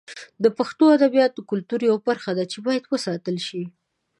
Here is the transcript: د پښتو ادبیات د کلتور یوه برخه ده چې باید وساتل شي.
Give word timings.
د 0.43 0.45
پښتو 0.57 0.83
ادبیات 0.97 1.31
د 1.35 1.39
کلتور 1.51 1.79
یوه 1.89 1.99
برخه 2.09 2.31
ده 2.37 2.43
چې 2.51 2.57
باید 2.67 2.83
وساتل 2.93 3.37
شي. 3.47 3.63